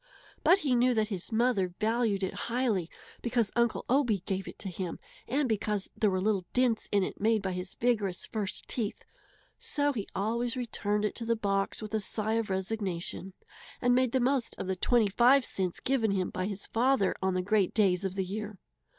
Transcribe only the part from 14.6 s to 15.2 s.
the twenty